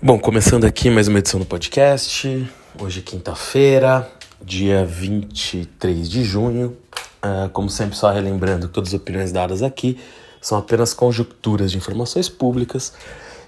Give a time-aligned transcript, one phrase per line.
[0.00, 2.48] Bom, começando aqui mais uma edição do podcast.
[2.80, 4.08] Hoje é quinta-feira,
[4.40, 6.76] dia 23 de junho.
[7.20, 9.98] Uh, como sempre, só relembrando que todas as opiniões dadas aqui
[10.40, 12.92] são apenas conjecturas de informações públicas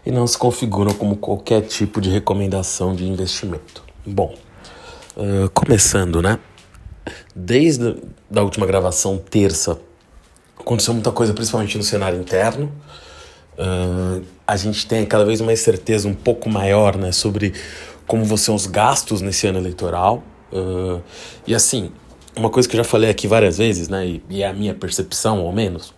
[0.05, 3.85] e não se configuram como qualquer tipo de recomendação de investimento.
[4.05, 4.35] Bom,
[5.17, 6.37] uh, começando, né?
[7.32, 7.95] Desde
[8.35, 9.79] a última gravação, terça,
[10.59, 12.73] aconteceu muita coisa, principalmente no cenário interno.
[13.61, 17.52] Uh, a gente tem cada vez mais certeza um pouco maior né, sobre
[18.06, 20.24] como vão ser os gastos nesse ano eleitoral.
[20.51, 21.02] Uh,
[21.46, 21.92] e assim,
[22.34, 24.74] uma coisa que eu já falei aqui várias vezes, né, e, e é a minha
[24.74, 25.92] percepção, ao menos,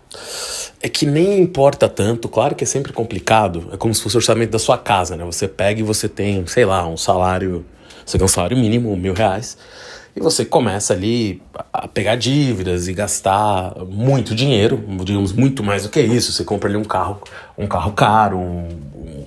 [0.82, 4.18] é que nem importa tanto, claro que é sempre complicado, é como se fosse o
[4.18, 5.24] orçamento da sua casa, né?
[5.24, 7.64] Você pega e você tem, sei lá, um salário,
[8.04, 9.56] você tem um salário mínimo, mil reais,
[10.14, 15.88] e você começa ali a pegar dívidas e gastar muito dinheiro, digamos, muito mais do
[15.88, 16.32] que isso.
[16.32, 17.22] Você compra ali um carro,
[17.56, 19.24] um carro caro, um, um,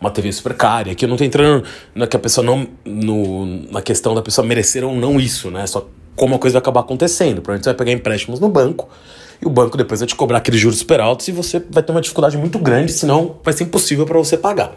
[0.00, 0.92] uma TV super cara.
[0.92, 1.64] Aqui eu não tô entrando
[1.94, 2.66] na que a pessoa não.
[2.84, 5.66] No, na questão da pessoa merecer ou não isso, né?
[5.66, 7.42] Só como a coisa vai acabar acontecendo.
[7.42, 8.88] Provavelmente você vai pegar empréstimos no banco
[9.42, 11.90] e o banco depois vai te cobrar aqueles juros super altos e você vai ter
[11.90, 14.72] uma dificuldade muito grande, senão vai ser impossível para você pagar.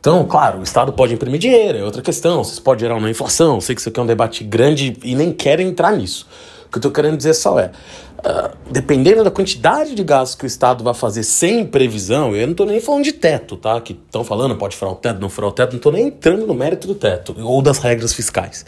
[0.00, 3.60] Então, claro, o Estado pode imprimir dinheiro, é outra questão, você pode gerar uma inflação,
[3.60, 6.26] sei que isso aqui é um debate grande e nem quero entrar nisso.
[6.66, 10.44] O que eu estou querendo dizer só é, uh, dependendo da quantidade de gastos que
[10.44, 13.78] o Estado vai fazer sem previsão, eu não estou nem falando de teto, tá?
[13.78, 16.46] Que estão falando, pode furar o teto, não furar o teto, não estou nem entrando
[16.46, 18.64] no mérito do teto ou das regras fiscais.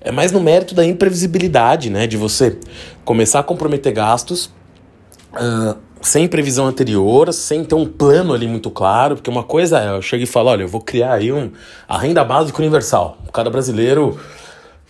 [0.00, 2.06] É mais no mérito da imprevisibilidade, né?
[2.06, 2.58] De você
[3.04, 4.46] começar a comprometer gastos
[5.34, 9.88] uh, sem previsão anterior, sem ter um plano ali muito claro, porque uma coisa é,
[9.96, 11.50] eu chego e falo, olha, eu vou criar aí um,
[11.88, 13.18] a renda básica universal.
[13.32, 14.18] Cada brasileiro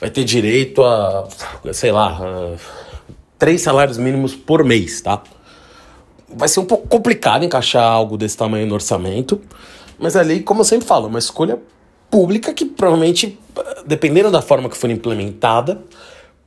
[0.00, 1.28] vai ter direito a,
[1.72, 2.56] sei lá, a,
[3.38, 5.22] três salários mínimos por mês, tá?
[6.28, 9.40] Vai ser um pouco complicado encaixar algo desse tamanho no orçamento,
[9.98, 11.58] mas ali, como eu sempre falo, uma escolha
[12.10, 13.38] pública que provavelmente,
[13.86, 15.80] dependendo da forma que for implementada,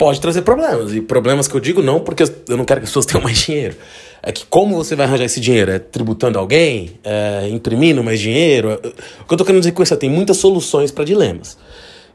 [0.01, 0.95] pode trazer problemas.
[0.95, 3.37] E problemas que eu digo não porque eu não quero que as pessoas tenham mais
[3.37, 3.75] dinheiro.
[4.23, 5.69] É que como você vai arranjar esse dinheiro?
[5.69, 6.99] É tributando alguém?
[7.03, 8.79] É imprimindo mais dinheiro?
[9.21, 11.55] O que eu tô querendo dizer com isso é tem muitas soluções para dilemas.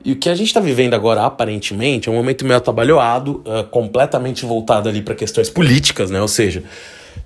[0.05, 3.65] E o que a gente está vivendo agora, aparentemente, é um momento meio atabalhoado, uh,
[3.71, 6.21] completamente voltado ali para questões políticas, né?
[6.21, 6.65] Ou seja,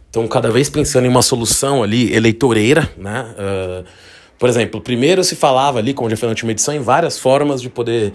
[0.06, 3.26] estão cada vez pensando em uma solução ali eleitoreira, né?
[3.32, 3.84] Uh,
[4.38, 7.60] por exemplo, primeiro se falava ali, como já foi na última edição, em várias formas
[7.60, 8.12] de poder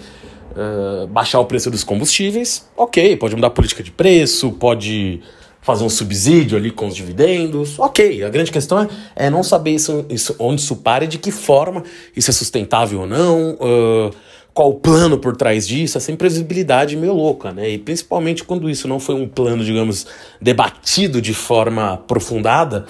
[0.56, 2.68] uh, baixar o preço dos combustíveis.
[2.76, 5.22] Ok, pode mudar a política de preço, pode
[5.62, 7.80] fazer um subsídio ali com os dividendos.
[7.80, 11.18] Ok, a grande questão é, é não saber isso, isso, onde isso para e de
[11.18, 11.84] que forma
[12.16, 13.54] isso é sustentável ou não.
[13.54, 14.16] Uh,
[14.54, 17.72] qual o plano por trás disso, essa imprevisibilidade meio louca, né?
[17.72, 20.08] E principalmente quando isso não foi um plano, digamos,
[20.42, 22.86] debatido de forma aprofundada,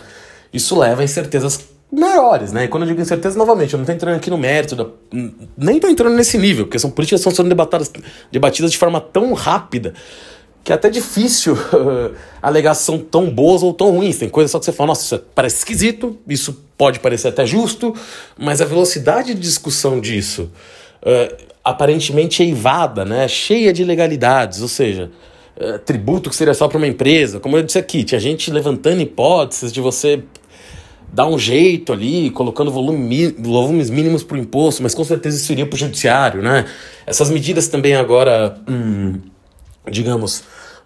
[0.54, 1.58] isso leva a incertezas
[2.00, 2.66] maiores, né?
[2.66, 4.86] E quando eu digo incerteza, novamente, eu não estou entrando aqui no mérito, da...
[5.58, 7.92] nem estou entrando nesse nível, porque são políticas que estão sendo debatidas,
[8.32, 9.94] debatidas de forma tão rápida
[10.66, 14.18] que é até difícil uh, são tão boas ou tão ruins.
[14.18, 17.94] Tem coisas só que você fala, nossa, isso parece esquisito, isso pode parecer até justo,
[18.36, 20.50] mas a velocidade de discussão disso
[21.04, 23.28] uh, aparentemente é eivada, né?
[23.28, 25.12] cheia de ilegalidades, ou seja,
[25.56, 29.02] uh, tributo que seria só para uma empresa, como eu disse aqui, tinha gente levantando
[29.02, 30.24] hipóteses de você
[31.12, 35.52] dar um jeito ali, colocando volume, volumes mínimos para o imposto, mas com certeza isso
[35.52, 36.66] iria para o judiciário, né?
[37.06, 39.20] Essas medidas também agora, hum,
[39.90, 40.44] digamos,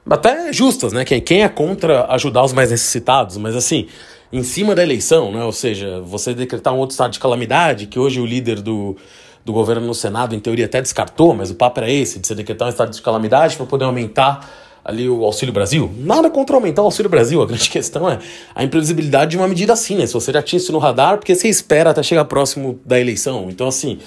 [0.09, 1.03] até justas, né?
[1.03, 3.87] Quem, quem é contra ajudar os mais necessitados, mas assim,
[4.31, 5.43] em cima da eleição, né?
[5.43, 8.95] Ou seja, você decretar um outro estado de calamidade, que hoje o líder do,
[9.43, 12.35] do governo no Senado, em teoria, até descartou, mas o papo era esse, de você
[12.35, 14.47] decretar um estado de calamidade para poder aumentar
[14.83, 15.91] ali o Auxílio Brasil.
[15.97, 17.41] Nada contra aumentar o Auxílio Brasil.
[17.41, 18.19] A grande questão é
[18.53, 20.05] a imprevisibilidade de uma medida assim, né?
[20.05, 23.47] Se você já tinha isso no radar, porque você espera até chegar próximo da eleição.
[23.49, 23.99] Então, assim,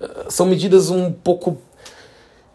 [0.00, 1.58] eh, são medidas um pouco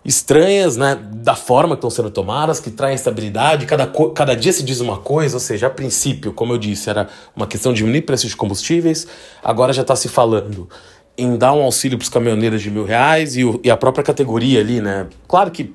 [0.04, 0.98] estranhas, né?
[1.14, 3.66] Da forma que estão sendo tomadas, que traem estabilidade.
[3.66, 7.08] Cada, cada dia se diz uma coisa, ou seja, a princípio, como eu disse, era
[7.36, 9.08] uma questão de diminuir preços de combustíveis.
[9.44, 10.68] Agora já está se falando
[11.18, 14.04] em dar um auxílio para os caminhoneiros de mil reais e, o, e a própria
[14.04, 15.08] categoria ali, né?
[15.28, 15.74] Claro que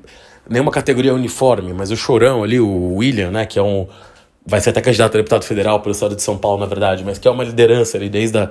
[0.49, 3.87] nenhuma categoria uniforme, mas o Chorão ali, o William, né, que é um
[4.47, 7.19] vai ser até candidato a deputado federal pelo estado de São Paulo, na verdade, mas
[7.19, 8.51] que é uma liderança ali desde a,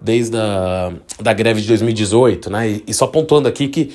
[0.00, 2.68] desde a da greve de 2018, né?
[2.68, 3.94] E, e só pontuando aqui que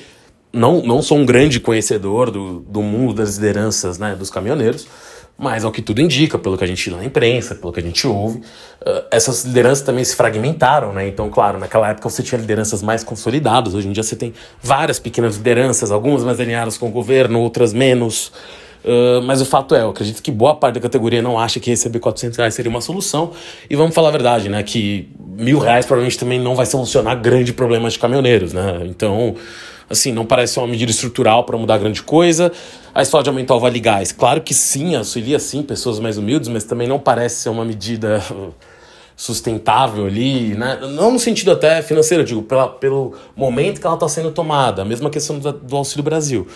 [0.52, 4.88] não, não sou um grande conhecedor do, do mundo das lideranças, né, dos caminhoneiros,
[5.40, 7.82] mas ao que tudo indica, pelo que a gente lê na imprensa, pelo que a
[7.82, 11.08] gente ouve, uh, essas lideranças também se fragmentaram, né?
[11.08, 14.98] Então, claro, naquela época você tinha lideranças mais consolidadas, hoje em dia você tem várias
[14.98, 18.30] pequenas lideranças, algumas mais alinhadas com o governo, outras menos.
[18.84, 21.70] Uh, mas o fato é, eu acredito que boa parte da categoria não acha que
[21.70, 23.32] receber 400 reais seria uma solução.
[23.68, 24.62] E vamos falar a verdade, né?
[24.62, 28.82] Que mil reais provavelmente também não vai solucionar grande problemas de caminhoneiros, né?
[28.84, 29.36] Então,
[29.90, 32.52] assim, não parece uma medida estrutural para mudar grande coisa.
[32.94, 36.48] A história de aumentar o Vale Gás, claro que sim, auxilia sim pessoas mais humildes,
[36.48, 38.22] mas também não parece ser uma medida
[39.20, 40.78] sustentável ali, né?
[40.92, 44.84] não no sentido até financeiro, digo, pela, pelo momento que ela está sendo tomada, a
[44.84, 46.46] mesma questão do, do, Auxílio Brasil.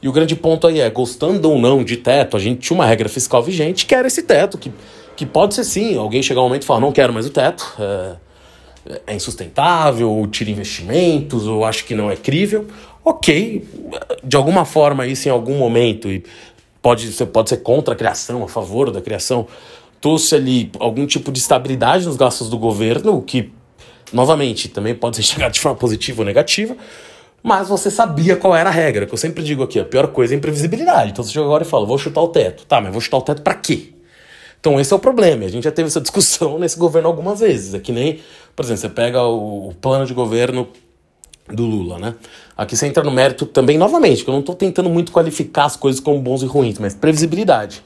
[0.00, 2.86] E o grande ponto aí é, gostando ou não de teto, a gente tinha uma
[2.86, 4.72] regra fiscal vigente que era esse teto, que,
[5.14, 7.74] que pode ser sim, alguém chegar um momento e falar, não quero mais o teto,
[7.78, 8.14] é,
[9.06, 12.66] é insustentável, ou tira investimentos, ou acho que não é crível,
[13.04, 13.66] ok,
[14.22, 16.22] de alguma forma isso em algum momento, e
[16.82, 19.46] pode, pode ser contra a criação, a favor da criação,
[20.00, 23.50] trouxe ali algum tipo de estabilidade nos gastos do governo, o que,
[24.12, 26.76] novamente, também pode ser chegado de forma positiva ou negativa,
[27.42, 30.32] mas você sabia qual era a regra, que eu sempre digo aqui, a pior coisa
[30.32, 31.10] é a imprevisibilidade.
[31.10, 32.64] Então você chega agora e fala, vou chutar o teto.
[32.64, 33.92] Tá, mas vou chutar o teto para quê?
[34.64, 37.74] Então esse é o problema, a gente já teve essa discussão nesse governo algumas vezes.
[37.74, 38.20] É que nem,
[38.56, 40.66] por exemplo, você pega o, o plano de governo
[41.46, 42.14] do Lula, né?
[42.56, 45.76] Aqui você entra no mérito também, novamente, que eu não estou tentando muito qualificar as
[45.76, 47.82] coisas como bons e ruins, mas previsibilidade.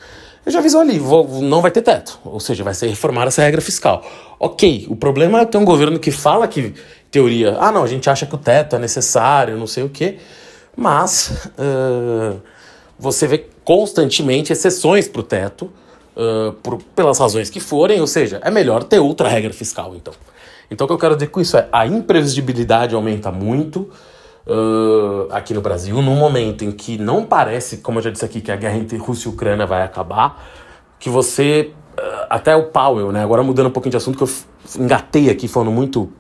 [0.47, 3.43] Eu já aviso ali, vou, não vai ter teto, ou seja, vai ser reformar essa
[3.43, 4.09] regra fiscal.
[4.39, 6.75] Ok, o problema é ter um governo que fala que,
[7.11, 10.19] teoria, ah não, a gente acha que o teto é necessário, não sei o quê,
[10.77, 12.41] mas uh,
[12.97, 15.73] você vê constantemente exceções para o teto,
[16.63, 20.13] por, pelas razões que forem, ou seja, é melhor ter outra regra fiscal, então.
[20.71, 23.89] Então o que eu quero dizer com isso é, a imprevisibilidade aumenta muito,
[24.49, 28.41] uh, aqui no Brasil, num momento em que não parece, como eu já disse aqui,
[28.41, 30.43] que a guerra entre Rússia e Ucrânia vai acabar,
[30.99, 31.73] que você.
[31.99, 33.23] Uh, até o Powell, né?
[33.23, 34.31] Agora mudando um pouquinho de assunto, que eu
[34.83, 36.11] engatei aqui falando muito,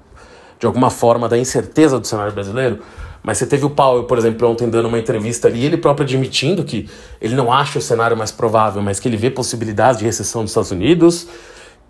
[0.58, 2.80] de alguma forma, da incerteza do cenário brasileiro.
[3.22, 6.64] Mas você teve o Powell, por exemplo, ontem dando uma entrevista ali, ele próprio admitindo
[6.64, 6.88] que
[7.20, 10.50] ele não acha o cenário mais provável, mas que ele vê possibilidades de recessão dos
[10.50, 11.28] Estados Unidos,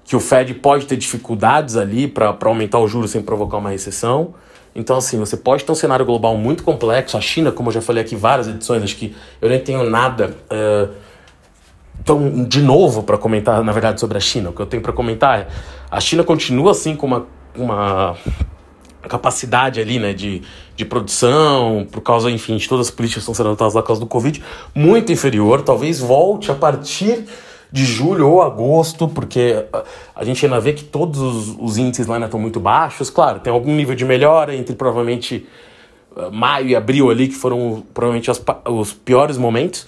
[0.04, 4.34] que o Fed pode ter dificuldades ali para aumentar o juros sem provocar uma recessão.
[4.74, 7.16] Então, assim, você pode ter um cenário global muito complexo.
[7.16, 10.36] A China, como eu já falei aqui várias edições, acho que eu nem tenho nada
[10.50, 10.94] uh,
[12.04, 14.50] tão de novo para comentar, na verdade, sobre a China.
[14.50, 15.48] O que eu tenho para comentar é
[15.90, 17.26] a China continua assim com uma,
[17.56, 18.16] uma
[19.08, 20.42] capacidade ali, né, de,
[20.74, 24.00] de produção, por causa, enfim, de todas as políticas que estão sendo adotadas por causa
[24.00, 24.42] do Covid,
[24.74, 25.62] muito inferior.
[25.62, 27.24] Talvez volte a partir
[27.70, 29.66] de julho ou agosto, porque
[30.14, 33.10] a gente ainda vê que todos os, os índices lá ainda estão muito baixos.
[33.10, 35.46] Claro, tem algum nível de melhora entre provavelmente
[36.16, 39.86] uh, maio e abril ali, que foram provavelmente as, os piores momentos.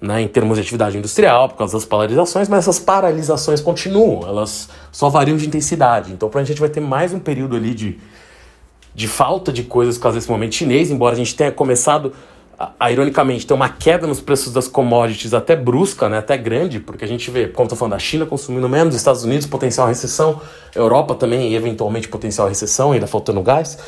[0.00, 4.68] Né, em termos de atividade industrial, por causa das paralisações, mas essas paralisações continuam, elas
[4.90, 6.12] só variam de intensidade.
[6.12, 8.00] Então, a gente vai ter mais um período ali de,
[8.94, 12.12] de falta de coisas por causa desse momento chinês, embora a gente tenha começado
[12.78, 17.04] a, ironicamente, tem uma queda nos preços das commodities até brusca, né, até grande, porque
[17.04, 20.40] a gente vê, como estou falando, a China consumindo menos, Estados Unidos potencial recessão,
[20.74, 23.78] Europa também eventualmente potencial recessão, ainda faltando gás,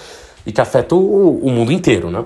[0.45, 2.25] e que afeta o, o mundo inteiro, né?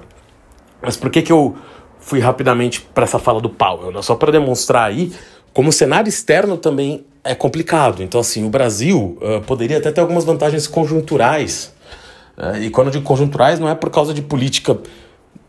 [0.80, 1.56] Mas por que que eu
[1.98, 3.92] fui rapidamente para essa fala do Powell?
[3.92, 4.00] Né?
[4.00, 5.12] Só para demonstrar aí
[5.52, 8.02] como o cenário externo também é complicado.
[8.02, 11.75] Então, assim, o Brasil uh, poderia até ter algumas vantagens conjunturais.
[12.38, 14.79] Uh, e quando eu digo conjunturais, não é por causa de política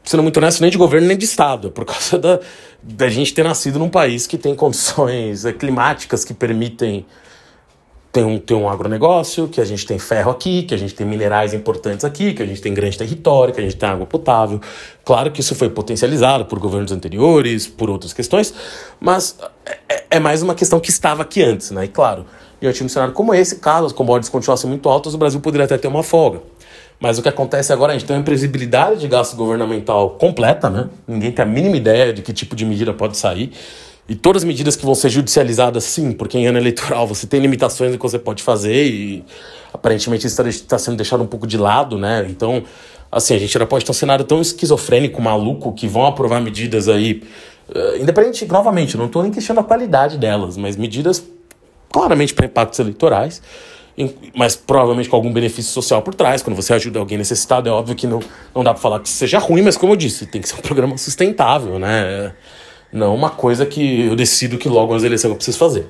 [0.04, 2.40] sendo muito honesto, nem de governo nem de Estado, é por causa da,
[2.82, 7.06] da gente ter nascido num país que tem condições é, climáticas que permitem
[8.12, 11.06] ter um, ter um agronegócio, que a gente tem ferro aqui, que a gente tem
[11.06, 14.60] minerais importantes aqui, que a gente tem grande território, que a gente tem água potável.
[15.06, 18.52] Claro que isso foi potencializado por governos anteriores, por outras questões,
[19.00, 19.38] mas
[19.88, 21.86] é, é mais uma questão que estava aqui antes, né?
[21.86, 22.26] E claro,
[22.60, 25.66] diante de um cenário como esse, caso as commodities continuassem muito altas, o Brasil poderia
[25.66, 26.42] até ter uma folga.
[27.00, 30.90] Mas o que acontece agora, a gente tem uma imprevisibilidade de gasto governamental completa, né?
[31.08, 33.52] Ninguém tem a mínima ideia de que tipo de medida pode sair.
[34.08, 37.40] E todas as medidas que vão ser judicializadas, sim, porque em ano eleitoral você tem
[37.40, 39.24] limitações do que você pode fazer e
[39.72, 42.26] aparentemente isso está sendo deixado um pouco de lado, né?
[42.28, 42.64] Então,
[43.12, 46.90] assim, a gente já pode ter um cenário tão esquizofrênico, maluco, que vão aprovar medidas
[46.90, 47.24] aí,
[47.70, 51.24] uh, independente, novamente, não estou nem questionando a qualidade delas, mas medidas
[51.92, 53.42] claramente para impactos eleitorais
[54.36, 56.42] mas provavelmente com algum benefício social por trás.
[56.42, 58.20] Quando você ajuda alguém necessitado, é óbvio que não,
[58.54, 60.62] não dá para falar que seja ruim, mas como eu disse, tem que ser um
[60.64, 62.34] programa sustentável, né?
[62.92, 65.88] Não uma coisa que eu decido que logo nas eleições eu preciso fazer.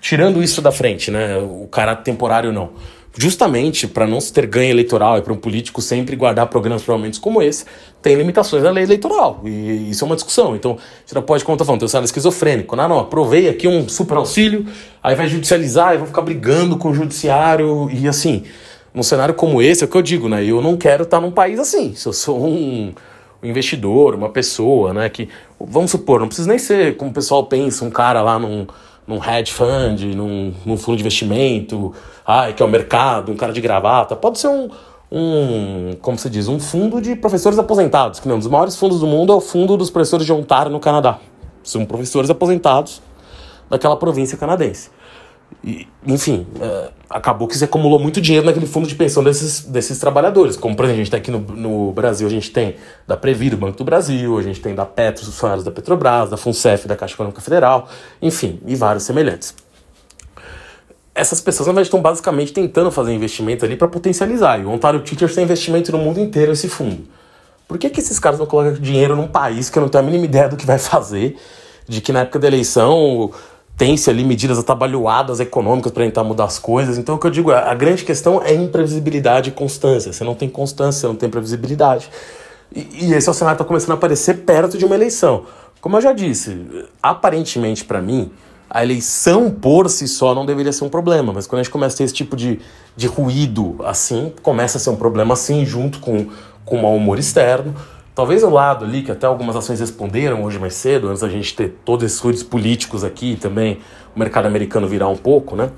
[0.00, 1.36] Tirando isso da frente, né?
[1.38, 2.70] O caráter temporário não
[3.16, 7.20] justamente para não se ter ganho eleitoral e para um político sempre guardar programas provavelmente
[7.20, 7.64] como esse,
[8.00, 9.40] tem limitações na lei eleitoral.
[9.44, 10.56] E isso é uma discussão.
[10.56, 12.74] Então, você não pode, tô falando, tem um cenário esquizofrênico.
[12.74, 14.66] Não, não, aprovei aqui um super auxílio,
[15.02, 17.90] aí vai judicializar, e vou ficar brigando com o judiciário.
[17.90, 18.44] E assim,
[18.94, 20.44] num cenário como esse, é o que eu digo, né?
[20.44, 21.94] Eu não quero estar num país assim.
[21.94, 22.92] Se eu sou um
[23.42, 25.08] investidor, uma pessoa, né?
[25.08, 25.28] Que,
[25.60, 28.66] vamos supor, não precisa nem ser como o pessoal pensa, um cara lá num
[29.06, 31.92] num hedge fund, num, num fundo de investimento,
[32.26, 34.14] ai, que é o mercado, um cara de gravata.
[34.14, 34.68] Pode ser um,
[35.10, 39.06] um, como se diz, um fundo de professores aposentados, que um dos maiores fundos do
[39.06, 41.18] mundo é o fundo dos professores de Ontário, no Canadá.
[41.62, 43.02] São professores aposentados
[43.68, 44.90] daquela província canadense.
[45.64, 49.98] E, enfim, é, acabou que se acumulou muito dinheiro naquele fundo de pensão desses, desses
[49.98, 50.56] trabalhadores.
[50.56, 53.50] Como, por exemplo, a gente tem aqui no, no Brasil, a gente tem da Previ,
[53.50, 56.88] do Banco do Brasil, a gente tem da Petro, os funcionários da Petrobras, da FUNCEF,
[56.88, 57.88] da Caixa Econômica Federal,
[58.20, 59.54] enfim, e vários semelhantes.
[61.14, 64.58] Essas pessoas, na verdade, estão basicamente tentando fazer investimento ali para potencializar.
[64.58, 67.06] E o Ontario Teachers tem investimento no mundo inteiro esse fundo.
[67.68, 70.06] Por que, que esses caras não colocam dinheiro num país que eu não tenho a
[70.06, 71.36] mínima ideia do que vai fazer?
[71.86, 73.30] De que na época da eleição
[73.76, 76.98] tem-se ali medidas atabalhoadas econômicas para tentar mudar as coisas.
[76.98, 80.12] Então, o que eu digo é, a grande questão é imprevisibilidade e constância.
[80.12, 82.10] Você não tem constância, você não tem previsibilidade.
[82.74, 85.44] E, e esse é o cenário que está começando a aparecer perto de uma eleição.
[85.80, 86.64] Como eu já disse,
[87.02, 88.30] aparentemente para mim,
[88.70, 91.96] a eleição por si só não deveria ser um problema, mas quando a gente começa
[91.96, 92.60] a ter esse tipo de,
[92.96, 96.28] de ruído assim, começa a ser um problema assim, junto com,
[96.64, 97.74] com o mau humor externo.
[98.14, 101.54] Talvez o lado ali, que até algumas ações responderam hoje mais cedo, antes da gente
[101.54, 103.78] ter todos esses ruídos políticos aqui e também
[104.14, 105.70] o mercado americano virar um pouco, né?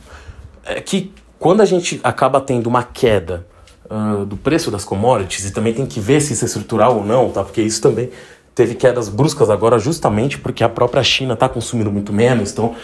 [0.64, 3.46] É que quando a gente acaba tendo uma queda
[3.84, 7.04] uh, do preço das commodities, e também tem que ver se isso é estrutural ou
[7.04, 7.44] não, tá?
[7.44, 8.10] Porque isso também
[8.52, 12.74] teve quedas bruscas agora, justamente porque a própria China está consumindo muito menos, então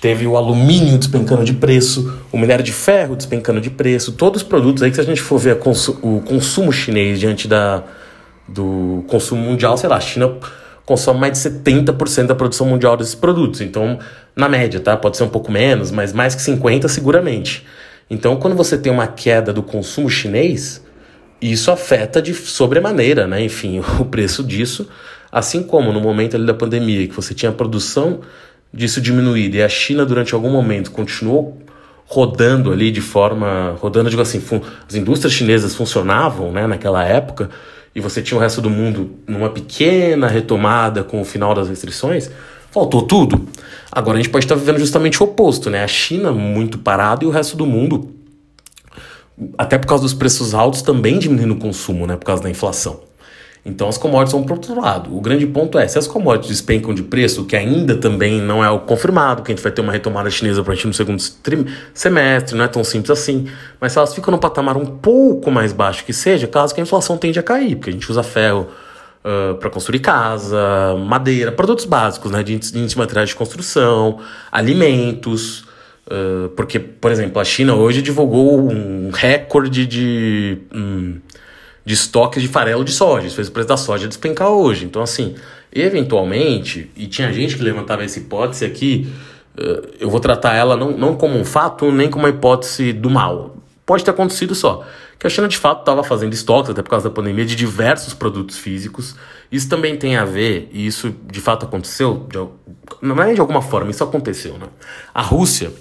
[0.00, 4.48] teve o alumínio despencando de preço, o minério de ferro despencando de preço, todos os
[4.48, 7.82] produtos aí que se a gente for ver consu o consumo chinês diante da
[8.50, 10.36] do consumo mundial, sei lá, a China
[10.84, 13.60] consome mais de 70% da produção mundial desses produtos.
[13.60, 13.98] Então,
[14.34, 14.96] na média, tá?
[14.96, 17.64] Pode ser um pouco menos, mas mais que 50 seguramente.
[18.10, 20.84] Então, quando você tem uma queda do consumo chinês,
[21.40, 23.42] isso afeta de sobremaneira, né?
[23.44, 24.88] Enfim, o preço disso,
[25.30, 28.20] assim como no momento ali da pandemia, que você tinha a produção
[28.72, 31.58] disso diminuída e a China durante algum momento continuou
[32.06, 34.42] rodando ali de forma, rodando, digo assim,
[34.88, 37.48] as indústrias chinesas funcionavam, né, naquela época,
[37.94, 42.30] e você tinha o resto do mundo numa pequena retomada com o final das restrições,
[42.70, 43.46] faltou tudo.
[43.90, 45.82] Agora a gente pode estar vivendo justamente o oposto, né?
[45.82, 48.14] A China muito parada e o resto do mundo,
[49.58, 52.16] até por causa dos preços altos, também diminuindo o consumo, né?
[52.16, 53.09] Por causa da inflação.
[53.64, 55.14] Então as commodities vão para outro lado.
[55.14, 58.70] O grande ponto é, se as commodities despencam de preço, que ainda também não é
[58.70, 61.22] o confirmado, que a gente vai ter uma retomada chinesa para a gente no segundo
[61.92, 63.46] semestre, não é tão simples assim,
[63.78, 66.82] mas se elas ficam num patamar um pouco mais baixo que seja, caso que a
[66.82, 68.66] inflação tende a cair, porque a gente usa ferro
[69.24, 75.64] uh, para construir casa, madeira, produtos básicos, né, de, de materiais de construção, alimentos,
[76.06, 80.58] uh, porque, por exemplo, a China hoje divulgou um recorde de...
[80.72, 81.20] Um,
[81.84, 83.26] de estoques de farelo de soja.
[83.26, 84.84] Isso fez o preço da soja despencar hoje.
[84.84, 85.34] Então, assim,
[85.72, 89.12] eventualmente, e tinha gente que levantava essa hipótese aqui,
[89.58, 93.10] uh, eu vou tratar ela não, não como um fato, nem como uma hipótese do
[93.10, 93.56] mal.
[93.86, 94.86] Pode ter acontecido só.
[95.18, 98.14] Que a China de fato estava fazendo estoques, até por causa da pandemia, de diversos
[98.14, 99.14] produtos físicos.
[99.52, 102.38] Isso também tem a ver, e isso de fato aconteceu, de,
[103.02, 104.68] não é de alguma forma, isso aconteceu, né?
[105.12, 105.72] A Rússia,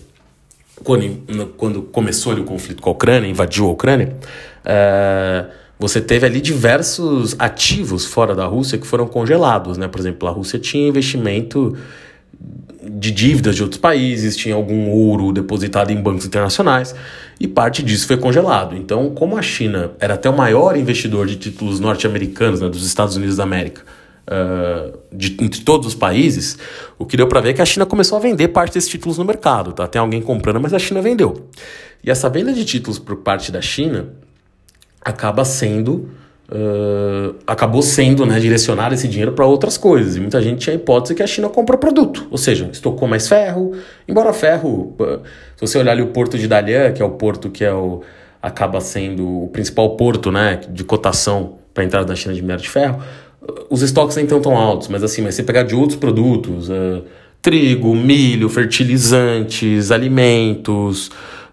[0.84, 4.18] quando, quando começou o conflito com a Ucrânia, invadiu a Ucrânia,
[4.65, 9.88] uh, você teve ali diversos ativos fora da Rússia que foram congelados, né?
[9.88, 11.77] Por exemplo, a Rússia tinha investimento
[12.81, 16.93] de dívidas de outros países, tinha algum ouro depositado em bancos internacionais
[17.39, 18.75] e parte disso foi congelado.
[18.75, 23.15] Então, como a China era até o maior investidor de títulos norte-americanos, né, dos Estados
[23.15, 23.83] Unidos da América,
[24.27, 26.57] uh, de, entre todos os países,
[26.98, 29.17] o que deu para ver é que a China começou a vender parte desses títulos
[29.17, 29.71] no mercado.
[29.71, 29.88] Tá?
[29.88, 31.48] Tem alguém comprando, mas a China vendeu.
[32.03, 34.09] E essa venda de títulos por parte da China
[35.01, 36.10] acaba sendo
[36.50, 40.15] uh, acabou sendo né, direcionar esse dinheiro para outras coisas.
[40.15, 43.27] E muita gente tinha a hipótese que a China compra produto, ou seja, estocou mais
[43.27, 43.74] ferro,
[44.08, 44.96] embora ferro,
[45.56, 48.01] se você olhar ali o porto de Dalian, que é o porto que é o,
[48.41, 52.63] acaba sendo o principal porto né, de cotação para a entrada da China de minério
[52.63, 53.01] de ferro,
[53.70, 57.03] os estoques nem estão tão altos, mas assim, mas se pegar de outros produtos, uh,
[57.41, 61.10] trigo, milho, fertilizantes, alimentos,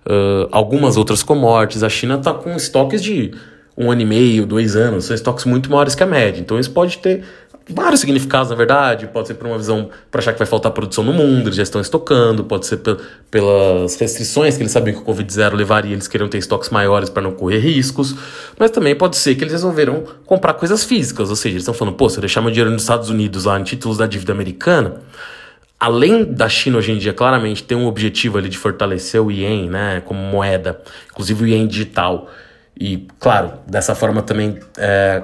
[0.06, 1.82] uh, algumas outras commodities.
[1.82, 3.32] A China está com estoques de
[3.76, 6.40] um ano e meio, dois anos, são estoques muito maiores que a média.
[6.40, 7.22] Então isso pode ter
[7.68, 9.06] vários significados, na verdade.
[9.08, 11.62] Pode ser por uma visão para achar que vai faltar produção no mundo, eles já
[11.62, 12.80] estão estocando, pode ser
[13.30, 17.22] pelas restrições que eles sabiam que o Covid-0 levaria, eles queriam ter estoques maiores para
[17.22, 18.14] não correr riscos,
[18.58, 21.96] mas também pode ser que eles resolveram comprar coisas físicas, ou seja, eles estão falando,
[21.96, 25.00] pô, se eu deixar meu dinheiro nos Estados Unidos lá em títulos da dívida americana,
[25.78, 29.68] além da China hoje em dia claramente ter um objetivo ali de fortalecer o ien,
[29.68, 30.80] né, como moeda,
[31.10, 32.30] inclusive o ien digital,
[32.78, 35.22] e claro, dessa forma também é,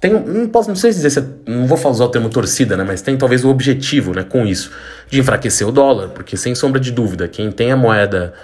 [0.00, 2.84] tem, não posso, não sei dizer se, é, não vou usar o termo torcida, né,
[2.84, 4.70] mas tem talvez o objetivo, né, com isso,
[5.10, 8.34] de enfraquecer o dólar, porque sem sombra de dúvida, quem tem a moeda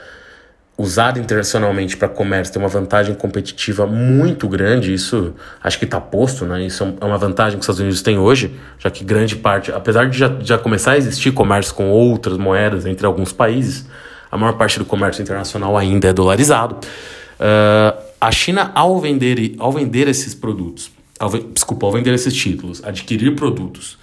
[0.77, 6.45] usada internacionalmente para comércio tem uma vantagem competitiva muito grande, isso acho que está posto,
[6.47, 6.65] né?
[6.65, 10.09] Isso é uma vantagem que os Estados Unidos têm hoje, já que grande parte, apesar
[10.09, 13.87] de já, já começar a existir comércio com outras moedas entre alguns países,
[14.31, 16.77] a maior parte do comércio internacional ainda é dolarizado.
[16.77, 22.83] Uh, a China, ao vender, ao vender esses produtos, ao, desculpa, ao vender esses títulos,
[22.83, 23.99] adquirir produtos,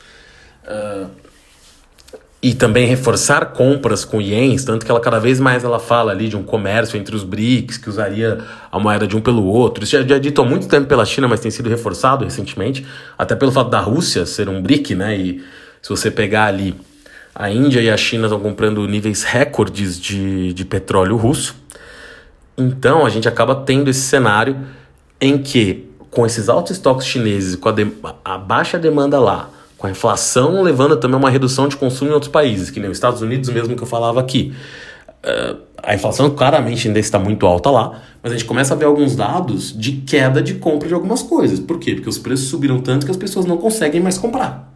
[0.65, 1.09] uh,
[2.41, 6.29] e também reforçar compras com ienes, tanto que ela cada vez mais ela fala ali
[6.29, 8.39] de um comércio entre os BRICS, que usaria
[8.71, 9.83] a moeda de um pelo outro.
[9.83, 12.85] Isso já, já é dito há muito tempo pela China, mas tem sido reforçado recentemente,
[13.17, 15.17] até pelo fato da Rússia ser um BRIC, né?
[15.17, 15.43] E
[15.81, 16.73] se você pegar ali,
[17.35, 21.55] a Índia e a China estão comprando níveis recordes de, de petróleo russo.
[22.57, 24.57] Então a gente acaba tendo esse cenário
[25.19, 27.87] em que, com esses altos estoques chineses, com a, de,
[28.23, 32.13] a baixa demanda lá, com a inflação levando também a uma redução de consumo em
[32.13, 34.53] outros países, que nem os Estados Unidos mesmo que eu falava aqui.
[35.23, 38.85] Uh, a inflação claramente ainda está muito alta lá, mas a gente começa a ver
[38.85, 41.59] alguns dados de queda de compra de algumas coisas.
[41.59, 41.95] Por quê?
[41.95, 44.68] Porque os preços subiram tanto que as pessoas não conseguem mais comprar.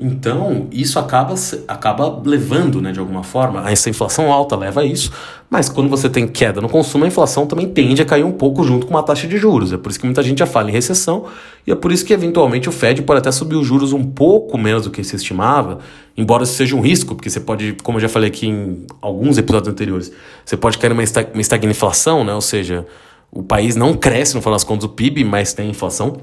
[0.00, 1.34] Então, isso acaba,
[1.66, 5.10] acaba levando, né, de alguma forma, essa inflação alta leva a isso,
[5.50, 8.62] mas quando você tem queda no consumo, a inflação também tende a cair um pouco
[8.62, 9.72] junto com uma taxa de juros.
[9.72, 11.24] É por isso que muita gente já fala em recessão,
[11.66, 14.56] e é por isso que, eventualmente, o Fed pode até subir os juros um pouco
[14.56, 15.80] menos do que se estimava,
[16.16, 19.36] embora isso seja um risco, porque você pode, como eu já falei aqui em alguns
[19.36, 20.12] episódios anteriores,
[20.44, 22.86] você pode cair numa estagnação, né, ou seja,
[23.32, 26.18] o país não cresce, no final das contas, o PIB, mas tem inflação,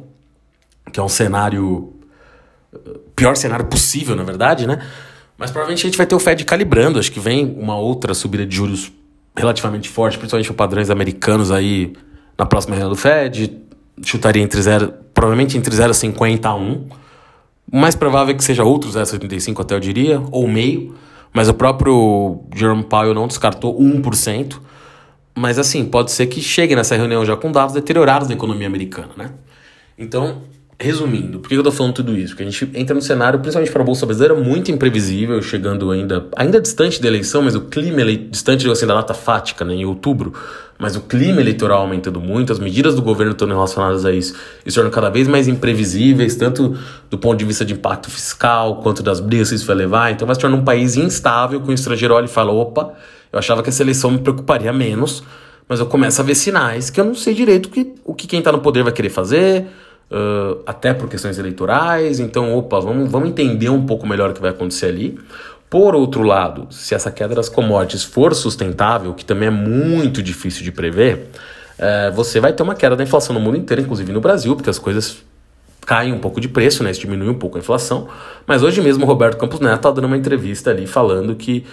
[0.94, 1.92] que é um cenário
[3.16, 4.86] pior cenário possível, na verdade, né?
[5.38, 7.00] Mas provavelmente a gente vai ter o Fed calibrando.
[7.00, 8.92] Acho que vem uma outra subida de juros
[9.36, 11.94] relativamente forte, principalmente por padrões americanos aí
[12.38, 13.62] na próxima reunião do Fed.
[14.04, 16.88] Chutaria entre zero, provavelmente entre 0,50 a 1.
[17.72, 20.96] O mais provável é que seja outro 0,75 até eu diria, ou meio.
[21.34, 24.60] Mas o próprio Jerome Powell não descartou 1%.
[25.38, 29.10] Mas assim, pode ser que chegue nessa reunião já com dados deteriorados da economia americana,
[29.18, 29.32] né?
[29.98, 30.44] Então,
[30.78, 32.34] Resumindo, por que eu tô falando tudo isso?
[32.34, 36.28] Porque a gente entra no cenário, principalmente para a Bolsa Brasileira, muito imprevisível, chegando ainda,
[36.36, 40.34] ainda distante da eleição, mas o clima distante assim, da data fática, né, em outubro,
[40.78, 44.36] mas o clima eleitoral aumentando muito, as medidas do governo estão relacionadas a isso
[44.66, 46.78] e se tornam cada vez mais imprevisíveis, tanto
[47.10, 50.12] do ponto de vista de impacto fiscal, quanto das brigas que isso vai levar.
[50.12, 52.94] Então vai se tornar um país instável, que o estrangeiro olha e fala: opa,
[53.32, 55.24] eu achava que essa eleição me preocuparia menos,
[55.70, 58.40] mas eu começo a ver sinais que eu não sei direito que, o que quem
[58.40, 59.68] está no poder vai querer fazer
[60.12, 62.20] uh, até por questões eleitorais.
[62.20, 65.20] Então, opa, vamos, vamos entender um pouco melhor o que vai acontecer ali.
[65.70, 70.64] Por outro lado, se essa queda das commodities for sustentável, que também é muito difícil
[70.64, 71.30] de prever,
[71.80, 74.70] uh, você vai ter uma queda da inflação no mundo inteiro, inclusive no Brasil, porque
[74.70, 75.24] as coisas
[75.86, 76.92] caem um pouco de preço, né?
[76.92, 78.08] Isso diminui um pouco a inflação.
[78.48, 81.66] Mas hoje mesmo o Roberto Campos Neto está dando uma entrevista ali falando que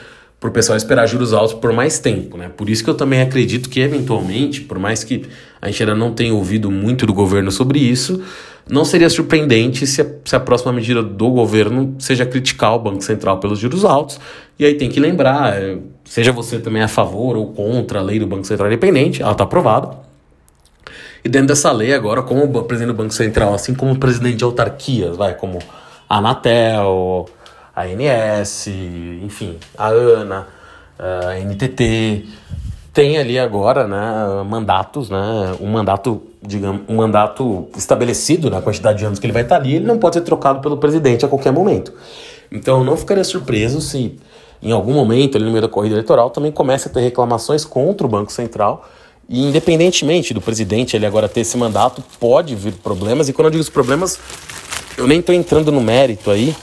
[0.43, 2.51] para o pessoal esperar juros altos por mais tempo, né?
[2.57, 5.25] Por isso que eu também acredito que, eventualmente, por mais que
[5.61, 8.21] a gente ainda não tenha ouvido muito do governo sobre isso,
[8.69, 13.03] não seria surpreendente se a, se a próxima medida do governo seja criticar o Banco
[13.03, 14.19] Central pelos juros altos.
[14.59, 18.19] E aí tem que lembrar, é, seja você também a favor ou contra a lei
[18.19, 19.97] do Banco Central Independente, ela está aprovada.
[21.25, 25.17] E dentro dessa lei, agora, como presidente do Banco Central, assim como presidente de autarquias,
[25.17, 25.61] vai, como
[26.09, 27.29] a Anatel
[27.75, 28.69] a ANS,
[29.23, 30.47] enfim, a ANA,
[30.99, 32.27] a NTT,
[32.93, 39.07] tem ali agora né, mandatos, né, um mandato, digamos, um mandato estabelecido na quantidade de
[39.07, 41.53] anos que ele vai estar ali, ele não pode ser trocado pelo presidente a qualquer
[41.53, 41.93] momento.
[42.51, 44.19] Então eu não ficaria surpreso se
[44.63, 48.07] em algum momento ali no meio da corrida eleitoral também comece a ter reclamações contra
[48.07, 48.87] o Banco Central
[49.29, 53.53] e independentemente do presidente ele agora ter esse mandato, pode vir problemas e quando eu
[53.53, 54.19] digo os problemas,
[54.99, 56.55] eu nem estou entrando no mérito aí,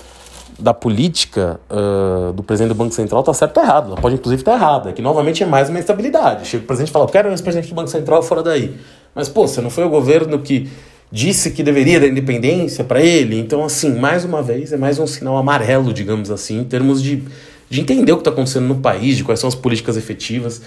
[0.59, 3.87] da política uh, do presidente do Banco Central está certo ou errado.
[3.87, 4.93] Ela pode, inclusive, estar tá errada.
[4.93, 6.47] Que, novamente, é mais uma instabilidade.
[6.47, 8.75] Chega o presidente e fala, eu quero esse presidente do Banco Central fora daí.
[9.15, 10.69] Mas, pô, você não foi o governo que
[11.11, 13.39] disse que deveria dar independência para ele?
[13.39, 17.23] Então, assim, mais uma vez, é mais um sinal amarelo, digamos assim, em termos de,
[17.69, 20.61] de entender o que está acontecendo no país, de quais são as políticas efetivas.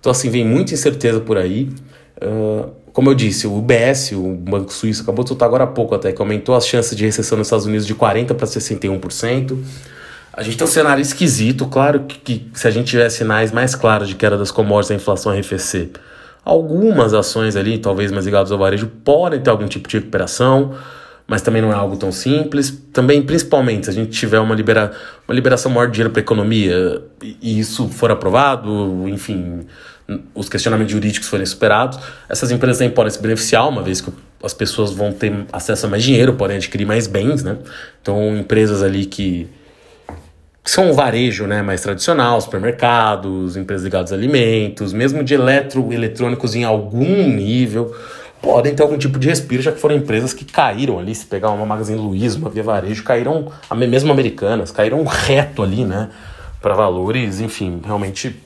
[0.00, 1.68] Então, assim, vem muita incerteza por aí.
[2.20, 5.94] Uh, como eu disse, o UBS, o Banco Suíço, acabou de soltar agora há pouco
[5.94, 9.56] até, que aumentou as chances de recessão nos Estados Unidos de 40% para 61%.
[10.32, 13.74] A gente tem um cenário esquisito, claro que, que, se a gente tiver sinais mais
[13.74, 15.90] claros de queda das commodities, a inflação arrefecer,
[16.44, 20.74] algumas ações ali, talvez mais ligadas ao varejo, podem ter algum tipo de recuperação,
[21.26, 22.70] mas também não é algo tão simples.
[22.92, 24.92] Também, principalmente, se a gente tiver uma, libera,
[25.26, 29.66] uma liberação maior de dinheiro para a economia e isso for aprovado, enfim,
[30.34, 34.12] os questionamentos jurídicos forem superados, essas empresas também podem se beneficiar, uma vez que
[34.42, 37.56] as pessoas vão ter acesso a mais dinheiro, podem adquirir mais bens, né?
[38.00, 39.48] Então, empresas ali que
[40.64, 46.64] são um varejo né, mais tradicional, supermercados, empresas ligadas a alimentos, mesmo de eletroeletrônicos em
[46.64, 47.94] algum nível,
[48.40, 51.50] podem ter algum tipo de respiro, já que foram empresas que caíram ali, se pegar
[51.50, 53.50] uma Magazine Luiza, uma Via Varejo, caíram,
[53.88, 56.10] mesmo americanas, caíram reto ali, né,
[56.60, 58.36] para valores, enfim, realmente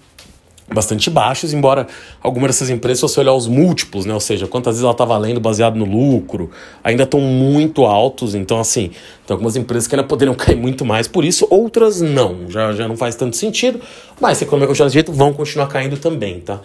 [0.73, 1.87] bastante baixos, embora
[2.21, 5.05] algumas dessas empresas, se você olhar os múltiplos, né, ou seja, quantas vezes ela está
[5.05, 6.51] valendo baseado no lucro,
[6.83, 8.91] ainda estão muito altos, então assim,
[9.27, 12.89] tem algumas empresas que ainda poderiam cair muito mais por isso, outras não, já, já
[12.89, 13.81] não faz tanto sentido,
[14.21, 16.61] mas se a economia continuar desse jeito, vão continuar caindo também, tá?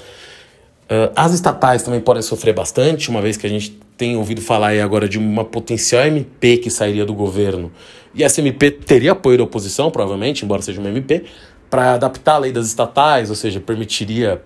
[0.91, 4.69] Uh, as estatais também podem sofrer bastante, uma vez que a gente tem ouvido falar
[4.69, 7.71] aí agora de uma potencial MP que sairia do governo,
[8.13, 11.23] e essa MP teria apoio da oposição, provavelmente, embora seja uma MP,
[11.71, 14.41] para adaptar a lei das estatais, ou seja, permitiria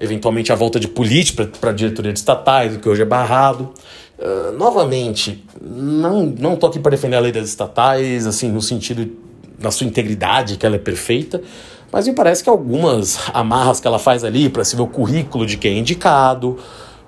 [0.00, 3.74] eventualmente a volta de política para a diretoria de estatais, o que hoje é barrado.
[4.16, 9.10] Uh, novamente, não, não tô aqui para defender a lei das estatais, assim, no sentido
[9.58, 11.42] da sua integridade, que ela é perfeita,
[11.90, 15.44] mas me parece que algumas amarras que ela faz ali para se ver o currículo
[15.44, 16.58] de quem é indicado,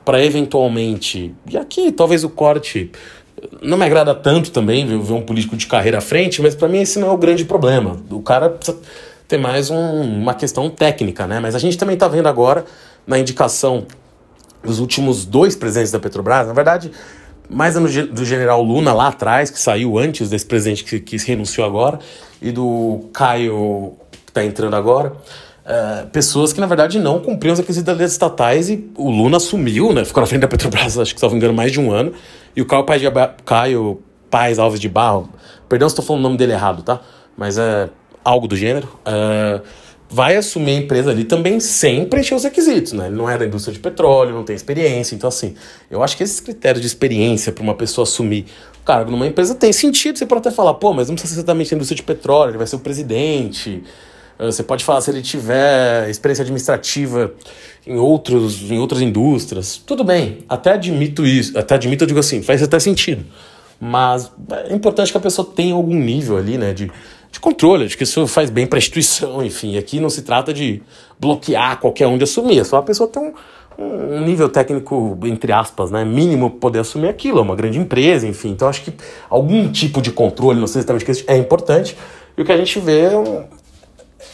[0.04, 1.32] para eventualmente.
[1.48, 2.90] E aqui, talvez o corte
[3.62, 6.80] não me agrada tanto também ver um político de carreira à frente, mas para mim
[6.80, 7.96] esse não é o grande problema.
[8.10, 8.78] O cara precisa
[9.30, 11.38] ter mais um, uma questão técnica, né?
[11.38, 12.64] Mas a gente também está vendo agora
[13.06, 13.86] na indicação
[14.60, 16.90] dos últimos dois presidentes da Petrobras, na verdade,
[17.48, 21.64] mais do, do general Luna lá atrás, que saiu antes desse presidente que, que renunciou
[21.64, 22.00] agora,
[22.42, 25.12] e do Caio, que está entrando agora.
[25.60, 29.36] Uh, pessoas que na verdade não cumpriam os requisitos das leis estatais e o Luna
[29.36, 30.04] assumiu, né?
[30.04, 32.12] Ficou na frente da Petrobras, acho que se não me engano, mais de um ano.
[32.56, 33.06] E o Caio Paz, de,
[33.44, 35.28] Caio Paz Alves de Barro,
[35.68, 36.98] perdão se estou falando o nome dele errado, tá?
[37.36, 37.88] Mas é
[38.24, 39.62] algo do gênero, uh,
[40.10, 43.06] vai assumir a empresa ali também sem preencher os requisitos, né?
[43.06, 45.14] Ele não é da indústria de petróleo, não tem experiência.
[45.14, 45.54] Então, assim,
[45.88, 48.46] eu acho que esses critérios de experiência para uma pessoa assumir
[48.84, 50.18] cargo numa empresa tem sentido.
[50.18, 52.58] Você pode até falar, pô, mas não precisa ser exatamente da indústria de petróleo, ele
[52.58, 53.84] vai ser o presidente.
[54.36, 57.32] Uh, você pode falar se ele tiver experiência administrativa
[57.86, 59.76] em, outros, em outras indústrias.
[59.76, 63.24] Tudo bem, até admito isso, até admito, eu digo assim, faz até sentido.
[63.78, 64.30] Mas
[64.68, 66.90] é importante que a pessoa tenha algum nível ali, né, de
[67.30, 69.78] de controle, de que isso faz bem para a instituição, enfim.
[69.78, 70.82] Aqui não se trata de
[71.18, 73.32] bloquear qualquer um de assumir, é só a pessoa ter um,
[73.78, 78.50] um nível técnico, entre aspas, né, mínimo poder assumir aquilo, é uma grande empresa, enfim.
[78.50, 78.92] Então acho que
[79.28, 81.96] algum tipo de controle, não sei exatamente o que é importante,
[82.36, 83.46] e o que a gente vê é,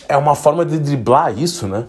[0.08, 1.84] é uma forma de driblar isso, né?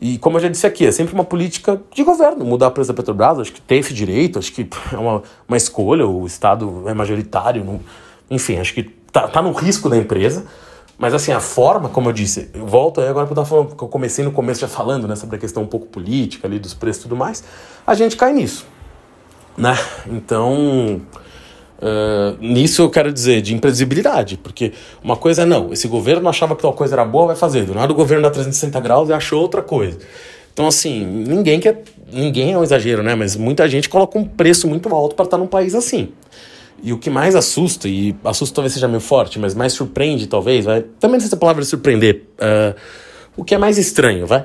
[0.00, 2.44] E como eu já disse aqui, é sempre uma política de governo.
[2.44, 5.56] Mudar a preço da Petrobras, acho que tem esse direito, acho que é uma, uma
[5.56, 7.64] escolha, o Estado é majoritário.
[7.64, 7.80] Não,
[8.30, 10.44] enfim, acho que tá, tá no risco da empresa.
[10.98, 13.88] Mas assim, a forma, como eu disse, eu volto aí agora para falando, porque eu
[13.88, 17.02] comecei no começo já falando, né, sobre a questão um pouco política ali, dos preços
[17.02, 17.44] e tudo mais,
[17.86, 18.66] a gente cai nisso.
[19.58, 19.76] Né?
[20.06, 21.02] Então,
[21.78, 26.56] uh, nisso eu quero dizer de imprevisibilidade, porque uma coisa é não, esse governo achava
[26.56, 29.12] que tal coisa era boa, vai fazer, do nada o governo dá 360 graus e
[29.12, 29.98] achou outra coisa.
[30.52, 31.82] Então, assim, ninguém quer.
[32.10, 33.14] Ninguém é um exagero, né?
[33.14, 36.14] Mas muita gente coloca um preço muito alto para estar num país assim.
[36.82, 40.64] E o que mais assusta, e assusta talvez seja meio forte, mas mais surpreende talvez,
[40.64, 42.78] vai, também não sei se a palavra é surpreender, uh,
[43.36, 44.44] o que é mais estranho, vai,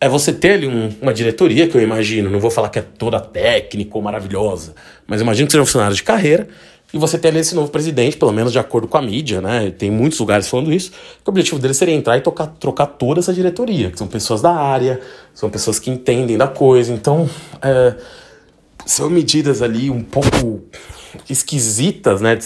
[0.00, 2.82] é você ter ali um, uma diretoria, que eu imagino, não vou falar que é
[2.82, 4.74] toda técnica ou maravilhosa,
[5.06, 6.48] mas imagino que seja um funcionário de carreira,
[6.92, 9.70] e você ter ali esse novo presidente, pelo menos de acordo com a mídia, né?
[9.70, 13.20] Tem muitos lugares falando isso, que o objetivo dele seria entrar e tocar, trocar toda
[13.20, 14.98] essa diretoria, que são pessoas da área,
[15.34, 17.28] são pessoas que entendem da coisa, então
[17.60, 17.94] é,
[18.86, 20.62] são medidas ali um pouco
[21.28, 22.38] esquisitas, né,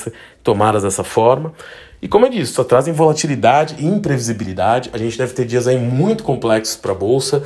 [0.43, 1.53] tomadas dessa forma.
[2.01, 4.91] E como eu disse, só trazem volatilidade e imprevisibilidade.
[4.93, 7.45] A gente deve ter dias aí muito complexos para a bolsa.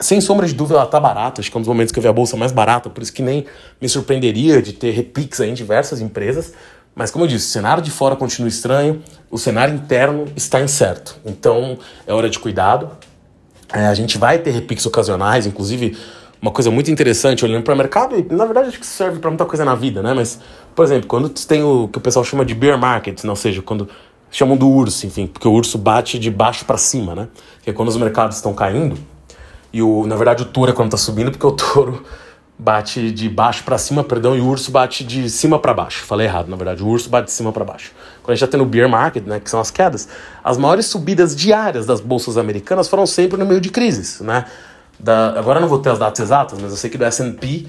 [0.00, 1.40] Sem sombra de dúvida, ela está barata.
[1.40, 3.12] Acho que é um dos momentos que eu vi a bolsa mais barata, por isso
[3.12, 3.44] que nem
[3.80, 6.54] me surpreenderia de ter repiques em diversas empresas.
[6.94, 11.16] Mas como eu disse, o cenário de fora continua estranho, o cenário interno está incerto.
[11.24, 12.90] Então é hora de cuidado.
[13.72, 15.96] É, a gente vai ter repiques ocasionais, inclusive
[16.42, 19.30] uma coisa muito interessante olhando para o mercado, e na verdade acho que serve para
[19.30, 20.12] muita coisa na vida, né?
[20.12, 20.40] Mas,
[20.74, 23.88] por exemplo, quando tem o que o pessoal chama de bear market, não seja, quando
[24.28, 27.28] chamam do urso, enfim, porque o urso bate de baixo para cima, né?
[27.62, 28.98] Que é quando os mercados estão caindo,
[29.72, 32.04] e o, na verdade o touro é quando está subindo, porque o touro
[32.58, 36.04] bate de baixo para cima, perdão, e o urso bate de cima para baixo.
[36.04, 37.92] Falei errado, na verdade, o urso bate de cima para baixo.
[38.22, 40.08] Quando a gente está tendo o bear market, né, que são as quedas,
[40.42, 44.44] as maiores subidas diárias das bolsas americanas foram sempre no meio de crises, né?
[44.98, 47.66] Da, agora não vou ter as datas exatas, mas eu sei que do S&P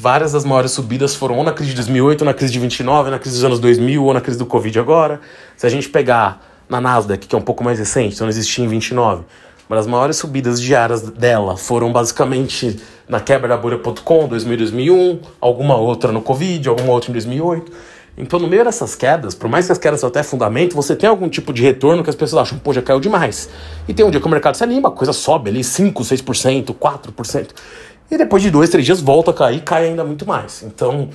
[0.00, 3.10] várias das maiores subidas foram ou na crise de 2008, ou na crise de 29,
[3.10, 5.20] na crise dos anos 2000, ou na crise do Covid agora.
[5.56, 8.64] Se a gente pegar na Nasdaq, que é um pouco mais recente, então não existia
[8.64, 9.24] em 29,
[9.68, 15.76] mas as maiores subidas diárias dela foram basicamente na quebra da bolha.com 2000 2001, alguma
[15.76, 17.70] outra no Covid, alguma outra em 2008.
[18.20, 21.28] Então, no meio dessas quedas, por mais que as quedas até fundamento, você tem algum
[21.28, 23.48] tipo de retorno que as pessoas acham, pô, já caiu demais.
[23.88, 26.74] E tem um dia que o mercado se anima, a coisa sobe ali 5, 6%,
[26.74, 27.48] 4%.
[28.10, 30.62] E depois de dois, três dias volta a cair, cai ainda muito mais.
[30.62, 31.08] Então,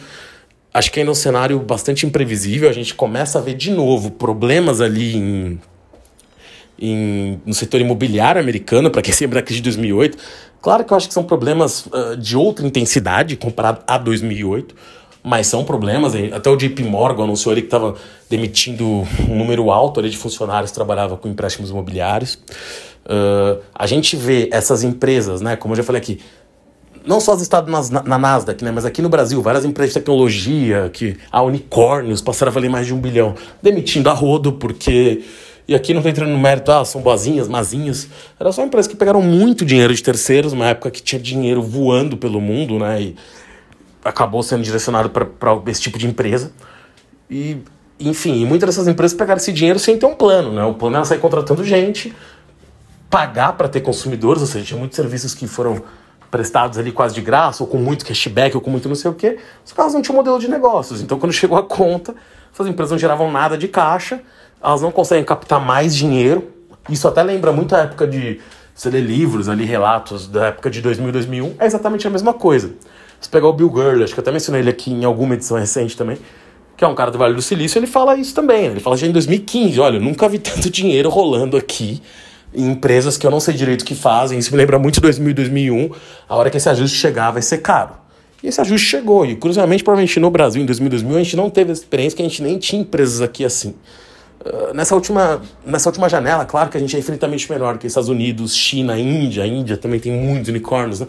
[0.73, 2.69] acho que ainda é um cenário bastante imprevisível.
[2.69, 5.61] A gente começa a ver de novo problemas ali em,
[6.79, 10.17] em no setor imobiliário americano, para quem se lembra da crise de 2008.
[10.59, 14.73] Claro que eu acho que são problemas uh, de outra intensidade comparado a 2008
[15.25, 16.13] mas são problemas.
[16.31, 17.95] Até o JP Morgan anunciou ali que estava
[18.29, 18.85] demitindo
[19.27, 22.35] um número alto ali de funcionários que trabalhava com empréstimos imobiliários.
[23.05, 26.19] Uh, a gente vê essas empresas, né, como eu já falei aqui,
[27.05, 29.99] não só as listadas na, na Nasdaq, né, mas aqui no Brasil, várias empresas de
[29.99, 35.23] tecnologia, que a unicórnios passaram a valer mais de um bilhão, demitindo a rodo, porque.
[35.67, 38.07] E aqui não estou entrando no mérito, ah, são boazinhas, mazinhas.
[38.39, 42.15] Era só empresas que pegaram muito dinheiro de terceiros, uma época que tinha dinheiro voando
[42.15, 43.01] pelo mundo, né?
[43.01, 43.15] E
[44.05, 45.27] acabou sendo direcionado para
[45.65, 46.51] esse tipo de empresa.
[47.29, 47.57] E,
[47.99, 50.63] enfim, muitas dessas empresas pegaram esse dinheiro sem ter um plano, né?
[50.63, 52.15] O plano era sair contratando gente,
[53.09, 55.81] pagar para ter consumidores, ou seja, tinha muitos serviços que foram
[56.29, 59.13] prestados ali quase de graça, ou com muito cashback, ou com muito não sei o
[59.13, 59.39] quê.
[59.65, 61.01] Os caras não tinham modelo de negócios.
[61.01, 62.13] Então, quando chegou a conta,
[62.53, 64.21] essas empresas não geravam nada de caixa,
[64.61, 66.51] elas não conseguem captar mais dinheiro.
[66.89, 68.39] Isso até lembra muito a época de
[68.75, 71.55] você ler livros ali, relatos da época de 2000, 2001.
[71.57, 72.73] É exatamente a mesma coisa.
[73.25, 75.57] Se pegar o Bill Gurley, acho que eu até mencionei ele aqui em alguma edição
[75.57, 76.15] recente também,
[76.77, 78.65] que é um cara do Vale do Silício, ele fala isso também.
[78.67, 82.03] Ele fala já em 2015, olha, nunca vi tanto dinheiro rolando aqui
[82.53, 84.37] em empresas que eu não sei direito o que fazem.
[84.37, 85.91] Isso me lembra muito de 2000 e 2001.
[86.29, 87.95] A hora que esse ajuste chegar vai ser caro.
[88.43, 89.25] E esse ajuste chegou.
[89.25, 92.21] E, curiosamente, provavelmente no Brasil, em 2000 2001, a gente não teve essa experiência que
[92.21, 93.73] a gente nem tinha empresas aqui assim.
[94.73, 98.55] Nessa, última, nessa última janela, claro que a gente é infinitamente menor que Estados Unidos,
[98.55, 99.43] China, Índia.
[99.43, 101.07] A Índia também tem muitos unicórnios, né?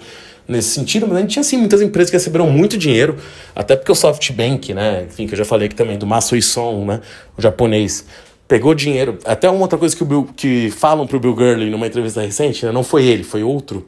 [0.48, 3.16] nesse sentido, mas a gente tinha sim muitas empresas que receberam muito dinheiro,
[3.54, 6.84] até porque o SoftBank, né, enfim, que eu já falei aqui também do Masui Son,
[6.84, 7.00] né,
[7.36, 8.04] o japonês,
[8.46, 9.18] pegou dinheiro.
[9.24, 12.64] Até uma outra coisa que, o Bill, que falam pro Bill Gurley numa entrevista recente,
[12.64, 13.86] né, não foi ele, foi outro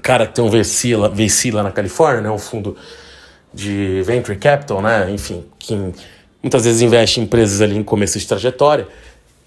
[0.00, 2.76] cara que tem um VC lá, VC lá na Califórnia, né, um fundo
[3.52, 5.92] de venture capital, né, enfim, que
[6.42, 8.86] muitas vezes investe em empresas ali em começo de trajetória.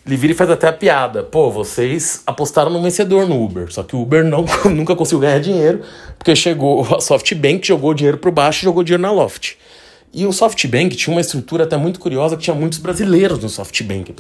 [0.05, 1.23] Ele vira e faz até a piada.
[1.23, 3.71] Pô, vocês apostaram no vencedor no Uber.
[3.71, 5.81] Só que o Uber não, nunca conseguiu ganhar dinheiro,
[6.17, 9.58] porque chegou a SoftBank, jogou dinheiro pro baixo e jogou dinheiro na Loft.
[10.17, 14.15] E o SoftBank tinha uma estrutura até muito curiosa, que tinha muitos brasileiros no SoftBank.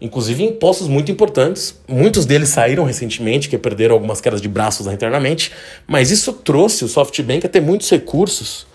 [0.00, 1.78] Inclusive em postos muito importantes.
[1.86, 5.52] Muitos deles saíram recentemente, que perderam algumas quedas de braços internamente.
[5.86, 8.66] Mas isso trouxe o SoftBank a ter muitos recursos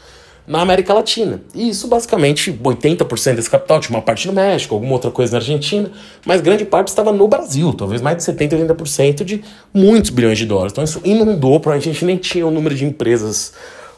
[0.48, 1.42] na América Latina.
[1.54, 5.38] E isso basicamente 80% desse capital tinha uma parte no México, alguma outra coisa na
[5.38, 5.92] Argentina,
[6.26, 10.46] mas grande parte estava no Brasil, talvez mais de 70, 80% de muitos bilhões de
[10.46, 10.72] dólares.
[10.72, 13.54] Então isso inundou, provavelmente a gente nem tinha o número de empresas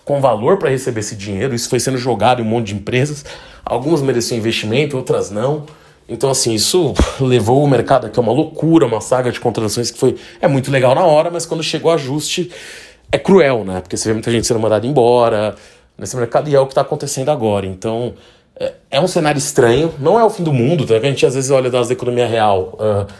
[0.05, 3.23] com valor para receber esse dinheiro, isso foi sendo jogado em um monte de empresas.
[3.65, 5.65] Algumas mereciam investimento, outras não.
[6.07, 9.97] Então, assim, isso levou o mercado aqui a uma loucura, uma saga de contratações que
[9.97, 12.51] foi é muito legal na hora, mas quando chegou o ajuste
[13.11, 13.79] é cruel, né?
[13.79, 15.55] Porque você vê muita gente sendo mandada embora,
[15.97, 17.65] nesse mercado e é o que está acontecendo agora.
[17.65, 18.13] Então,
[18.55, 20.95] é, é, um cenário estranho, não é o fim do mundo, tá?
[20.95, 22.77] a gente às vezes olha das da economia real.
[22.79, 23.11] Uh,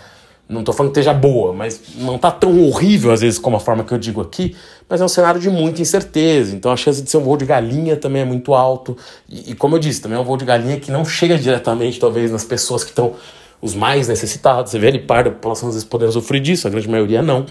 [0.47, 3.59] não estou falando que esteja boa, mas não está tão horrível às vezes como a
[3.59, 4.55] forma que eu digo aqui,
[4.89, 6.55] mas é um cenário de muita incerteza.
[6.55, 8.95] Então a chance de ser um voo de galinha também é muito alto.
[9.27, 11.99] E, e como eu disse, também é um voo de galinha que não chega diretamente,
[11.99, 13.13] talvez, nas pessoas que estão
[13.61, 14.71] os mais necessitados.
[14.71, 17.45] Você vê ali, par da população às vezes podendo sofrer disso, a grande maioria não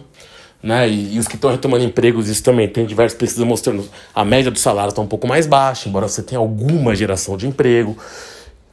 [0.62, 0.88] né?
[0.88, 4.50] E, e os que estão retomando empregos, isso também tem diversas pesquisas mostrando a média
[4.50, 7.96] do salário está um pouco mais baixa, embora você tenha alguma geração de emprego.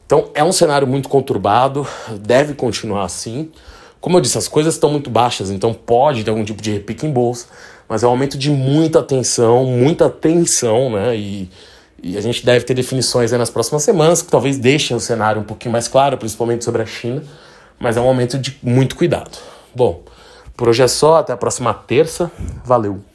[0.06, 1.86] Então é um cenário muito conturbado,
[2.20, 3.50] deve continuar assim.
[4.00, 7.06] Como eu disse, as coisas estão muito baixas, então pode ter algum tipo de repique
[7.06, 7.46] em bolsa,
[7.88, 11.16] mas é um aumento de muita atenção, muita tensão, né?
[11.16, 11.50] E,
[12.02, 15.44] e a gente deve ter definições nas próximas semanas que talvez deixem o cenário um
[15.44, 17.22] pouquinho mais claro, principalmente sobre a China,
[17.78, 19.38] mas é um momento de muito cuidado.
[19.74, 20.02] Bom,
[20.56, 22.30] por hoje é só, até a próxima terça.
[22.64, 23.09] Valeu!